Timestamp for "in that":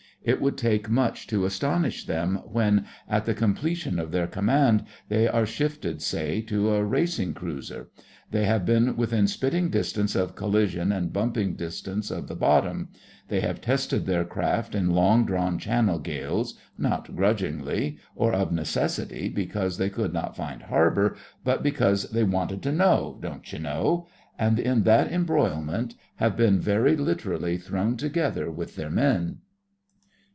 24.59-25.11